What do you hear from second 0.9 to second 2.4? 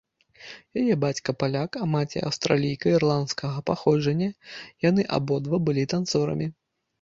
бацька паляк, а маці